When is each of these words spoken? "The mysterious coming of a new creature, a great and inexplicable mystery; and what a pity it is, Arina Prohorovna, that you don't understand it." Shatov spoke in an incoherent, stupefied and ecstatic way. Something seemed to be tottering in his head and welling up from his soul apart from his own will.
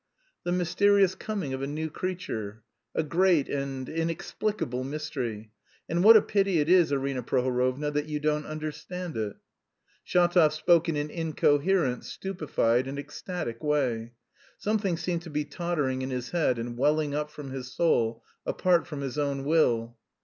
"The 0.45 0.51
mysterious 0.51 1.13
coming 1.13 1.53
of 1.53 1.61
a 1.61 1.67
new 1.67 1.87
creature, 1.87 2.63
a 2.95 3.03
great 3.03 3.47
and 3.47 3.87
inexplicable 3.87 4.83
mystery; 4.83 5.51
and 5.87 6.03
what 6.03 6.17
a 6.17 6.23
pity 6.23 6.57
it 6.59 6.67
is, 6.67 6.91
Arina 6.91 7.21
Prohorovna, 7.21 7.91
that 7.91 8.07
you 8.07 8.19
don't 8.19 8.47
understand 8.47 9.15
it." 9.15 9.35
Shatov 10.03 10.53
spoke 10.53 10.89
in 10.89 10.95
an 10.95 11.11
incoherent, 11.11 12.03
stupefied 12.03 12.87
and 12.87 12.97
ecstatic 12.97 13.63
way. 13.63 14.13
Something 14.57 14.97
seemed 14.97 15.21
to 15.21 15.29
be 15.29 15.45
tottering 15.45 16.01
in 16.01 16.09
his 16.09 16.31
head 16.31 16.57
and 16.57 16.79
welling 16.79 17.13
up 17.13 17.29
from 17.29 17.51
his 17.51 17.71
soul 17.71 18.23
apart 18.43 18.87
from 18.87 19.01
his 19.01 19.19
own 19.19 19.43
will. 19.43 19.99